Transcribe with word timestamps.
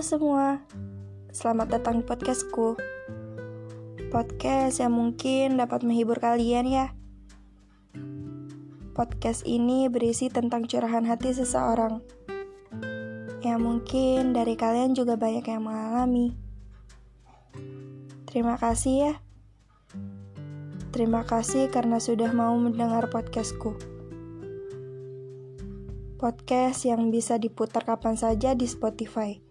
Semua, 0.00 0.56
selamat 1.28 1.76
datang 1.76 2.00
di 2.00 2.08
podcastku. 2.08 2.72
Podcast 4.08 4.80
yang 4.80 4.96
mungkin 4.96 5.60
dapat 5.60 5.84
menghibur 5.84 6.16
kalian 6.16 6.64
ya. 6.64 6.96
Podcast 8.96 9.44
ini 9.44 9.92
berisi 9.92 10.32
tentang 10.32 10.64
curahan 10.64 11.04
hati 11.04 11.36
seseorang. 11.36 12.00
Ya 13.44 13.60
mungkin 13.60 14.32
dari 14.32 14.56
kalian 14.56 14.96
juga 14.96 15.20
banyak 15.20 15.44
yang 15.44 15.68
mengalami. 15.68 16.32
Terima 18.24 18.56
kasih 18.56 18.94
ya. 19.04 19.14
Terima 20.96 21.28
kasih 21.28 21.68
karena 21.68 22.00
sudah 22.00 22.32
mau 22.32 22.56
mendengar 22.56 23.04
podcastku 23.12 23.76
podcast 26.20 26.84
yang 26.84 27.08
bisa 27.08 27.40
diputar 27.40 27.80
kapan 27.80 28.12
saja 28.12 28.52
di 28.52 28.68
Spotify. 28.68 29.49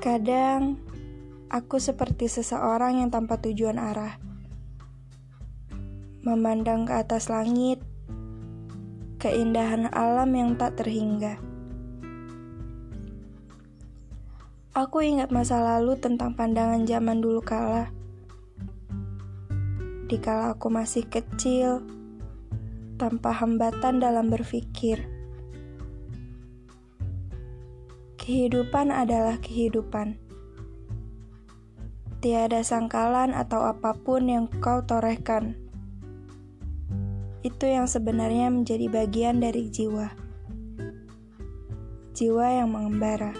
Kadang 0.00 0.80
aku 1.52 1.76
seperti 1.76 2.24
seseorang 2.24 3.04
yang 3.04 3.12
tanpa 3.12 3.36
tujuan 3.36 3.76
arah, 3.76 4.16
memandang 6.24 6.88
ke 6.88 6.96
atas 6.96 7.28
langit, 7.28 7.84
keindahan 9.20 9.92
alam 9.92 10.32
yang 10.32 10.56
tak 10.56 10.80
terhingga. 10.80 11.36
Aku 14.72 15.04
ingat 15.04 15.28
masa 15.28 15.60
lalu 15.60 16.00
tentang 16.00 16.32
pandangan 16.32 16.88
zaman 16.88 17.20
dulu 17.20 17.44
kala. 17.44 17.92
Dikala 20.08 20.56
aku 20.56 20.72
masih 20.72 21.04
kecil, 21.12 21.84
tanpa 22.96 23.36
hambatan 23.36 24.00
dalam 24.00 24.32
berpikir. 24.32 25.19
Kehidupan 28.30 28.94
adalah 28.94 29.42
kehidupan. 29.42 30.14
Tiada 32.22 32.62
sangkalan 32.62 33.34
atau 33.34 33.66
apa 33.66 33.90
pun 33.90 34.30
yang 34.30 34.46
kau 34.62 34.86
torehkan. 34.86 35.58
Itu 37.42 37.66
yang 37.66 37.90
sebenarnya 37.90 38.54
menjadi 38.54 38.86
bagian 38.86 39.42
dari 39.42 39.66
jiwa. 39.66 40.14
Jiwa 42.14 42.46
yang 42.54 42.70
mengembara. 42.70 43.34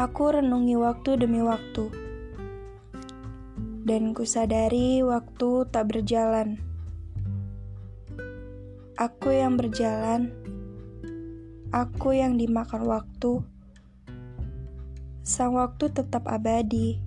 Aku 0.00 0.32
renungi 0.32 0.80
waktu 0.80 1.28
demi 1.28 1.44
waktu 1.44 1.92
dan 3.84 4.16
kusadari 4.16 5.04
waktu 5.04 5.68
tak 5.68 5.92
berjalan. 5.92 6.56
Aku 8.96 9.28
yang 9.28 9.60
berjalan, 9.60 10.45
aku 11.72 12.14
yang 12.14 12.36
dimakan 12.36 12.86
waktu. 12.86 13.42
Sang 15.26 15.58
waktu 15.58 15.90
tetap 15.90 16.28
abadi, 16.30 17.00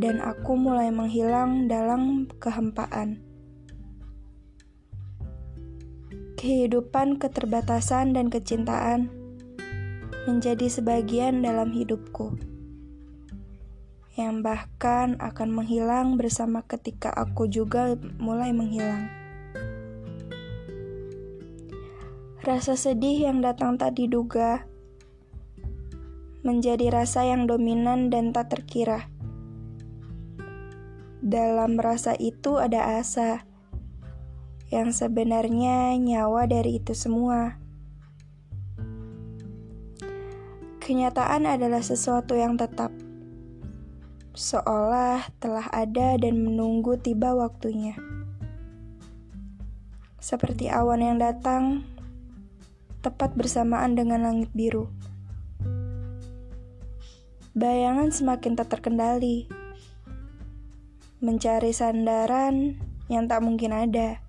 dan 0.00 0.24
aku 0.24 0.56
mulai 0.56 0.88
menghilang 0.88 1.68
dalam 1.68 2.26
kehempaan. 2.40 3.20
Kehidupan, 6.40 7.20
keterbatasan, 7.20 8.16
dan 8.16 8.32
kecintaan 8.32 9.12
menjadi 10.24 10.72
sebagian 10.72 11.44
dalam 11.44 11.72
hidupku 11.76 12.40
yang 14.16 14.40
bahkan 14.44 15.16
akan 15.16 15.48
menghilang 15.48 16.20
bersama 16.20 16.60
ketika 16.64 17.12
aku 17.12 17.48
juga 17.48 17.96
mulai 18.20 18.52
menghilang. 18.52 19.19
Rasa 22.50 22.74
sedih 22.74 23.30
yang 23.30 23.46
datang 23.46 23.78
tak 23.78 23.94
diduga 23.94 24.66
menjadi 26.42 26.90
rasa 26.90 27.22
yang 27.22 27.46
dominan 27.46 28.10
dan 28.10 28.34
tak 28.34 28.50
terkira. 28.50 29.06
Dalam 31.22 31.78
rasa 31.78 32.18
itu 32.18 32.58
ada 32.58 32.98
asa 32.98 33.46
yang 34.66 34.90
sebenarnya 34.90 35.94
nyawa 35.94 36.50
dari 36.50 36.82
itu 36.82 36.90
semua. 36.90 37.54
Kenyataan 40.82 41.46
adalah 41.46 41.86
sesuatu 41.86 42.34
yang 42.34 42.58
tetap 42.58 42.90
seolah 44.34 45.22
telah 45.38 45.70
ada 45.70 46.18
dan 46.18 46.42
menunggu 46.42 46.98
tiba 46.98 47.30
waktunya. 47.30 47.94
Seperti 50.18 50.66
awan 50.66 50.98
yang 50.98 51.22
datang 51.22 51.86
tepat 53.00 53.32
bersamaan 53.32 53.96
dengan 53.96 54.28
langit 54.28 54.52
biru. 54.52 54.92
Bayangan 57.56 58.12
semakin 58.12 58.54
tak 58.54 58.76
terkendali, 58.76 59.48
mencari 61.18 61.72
sandaran 61.72 62.76
yang 63.08 63.26
tak 63.26 63.40
mungkin 63.42 63.72
ada. 63.72 64.20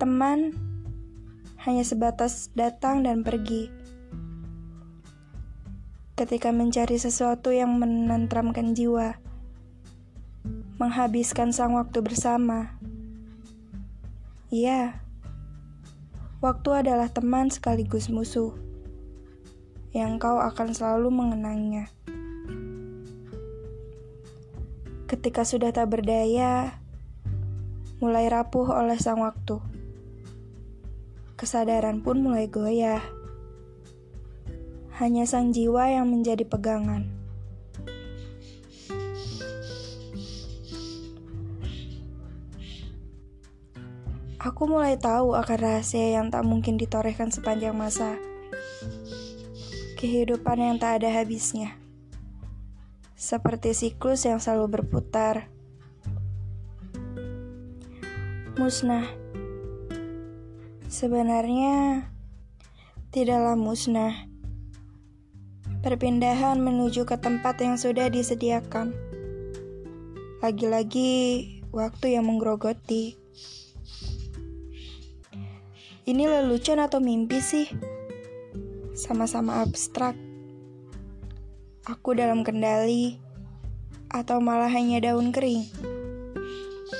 Teman 0.00 0.56
hanya 1.62 1.84
sebatas 1.86 2.52
datang 2.52 3.06
dan 3.06 3.24
pergi 3.24 3.70
ketika 6.14 6.54
mencari 6.54 6.94
sesuatu 6.94 7.50
yang 7.50 7.74
menentramkan 7.74 8.74
jiwa, 8.74 9.18
menghabiskan 10.78 11.50
sang 11.50 11.74
waktu 11.74 12.02
bersama. 12.02 12.78
Iya, 14.54 15.03
waktu 16.44 16.84
adalah 16.84 17.08
teman 17.08 17.48
sekaligus 17.48 18.12
musuh 18.12 18.52
yang 19.96 20.20
kau 20.20 20.36
akan 20.36 20.76
selalu 20.76 21.08
mengenangnya. 21.08 21.88
Ketika 25.08 25.48
sudah 25.48 25.72
tak 25.72 25.88
berdaya, 25.88 26.84
mulai 27.96 28.28
rapuh 28.28 28.76
oleh 28.76 29.00
sang 29.00 29.24
waktu. 29.24 29.56
Kesadaran 31.40 32.04
pun 32.04 32.20
mulai 32.20 32.44
goyah 32.52 33.00
hanya 35.00 35.24
sang 35.24 35.56
jiwa 35.56 35.96
yang 35.96 36.12
menjadi 36.12 36.44
pegangan. 36.44 37.23
Aku 44.44 44.68
mulai 44.68 45.00
tahu 45.00 45.32
akan 45.32 45.56
rahasia 45.56 46.20
yang 46.20 46.28
tak 46.28 46.44
mungkin 46.44 46.76
ditorehkan 46.76 47.32
sepanjang 47.32 47.72
masa. 47.72 48.20
Kehidupan 49.96 50.60
yang 50.60 50.76
tak 50.76 51.00
ada 51.00 51.08
habisnya. 51.08 51.80
Seperti 53.16 53.72
siklus 53.72 54.28
yang 54.28 54.44
selalu 54.44 54.76
berputar. 54.76 55.48
Musnah. 58.60 59.08
Sebenarnya 60.92 62.04
tidaklah 63.08 63.56
musnah 63.56 64.28
Perpindahan 65.84 66.60
menuju 66.60 67.08
ke 67.08 67.16
tempat 67.20 67.60
yang 67.64 67.80
sudah 67.80 68.12
disediakan. 68.12 68.92
Lagi-lagi 70.40 71.12
waktu 71.72 72.16
yang 72.16 72.28
menggerogoti. 72.28 73.20
Ini 76.04 76.28
lelucon 76.28 76.80
atau 76.80 77.00
mimpi 77.00 77.40
sih? 77.40 77.68
Sama-sama 78.92 79.64
abstrak. 79.64 80.12
Aku 81.88 82.12
dalam 82.12 82.44
kendali 82.44 83.20
atau 84.12 84.40
malah 84.40 84.68
hanya 84.68 85.00
daun 85.00 85.32
kering 85.32 85.64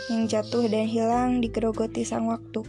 yang 0.09 0.29
jatuh 0.29 0.67
dan 0.67 0.89
hilang 0.89 1.45
digerogoti 1.45 2.05
sang 2.05 2.29
waktu. 2.33 2.65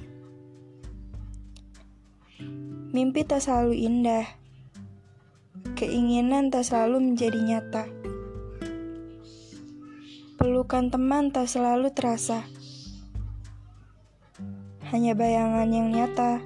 Mimpi 2.92 3.28
tak 3.28 3.44
selalu 3.44 3.76
indah 3.88 4.46
Keinginan 5.76 6.56
tak 6.56 6.72
selalu 6.72 7.12
menjadi 7.12 7.36
nyata. 7.36 7.84
Pelukan 10.40 10.88
teman 10.88 11.36
tak 11.36 11.52
selalu 11.52 11.92
terasa. 11.92 12.48
Hanya 14.94 15.18
bayangan 15.18 15.66
yang 15.74 15.90
nyata, 15.90 16.46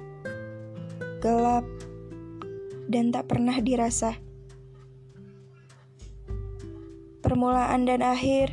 gelap, 1.20 1.68
dan 2.88 3.12
tak 3.12 3.28
pernah 3.28 3.60
dirasa. 3.60 4.16
Permulaan 7.20 7.84
dan 7.84 8.00
akhir 8.00 8.50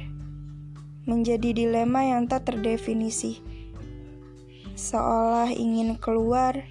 menjadi 1.07 1.55
dilema 1.55 2.03
yang 2.03 2.27
tak 2.27 2.51
terdefinisi, 2.51 3.39
seolah 4.75 5.55
ingin 5.55 5.95
keluar 5.95 6.67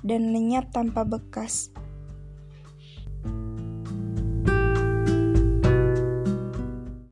dan 0.00 0.32
lenyap 0.32 0.72
tanpa 0.72 1.04
bekas. 1.04 1.68